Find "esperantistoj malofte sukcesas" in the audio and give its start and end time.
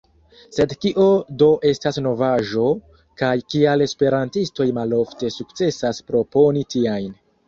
3.87-6.01